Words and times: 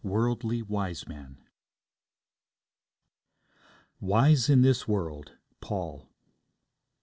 WORLDLY 0.03 0.63
WISEMAN 0.63 1.37
'Wise 3.99 4.49
in 4.49 4.63
this 4.63 4.87
world.' 4.87 5.33
Paul. 5.59 6.09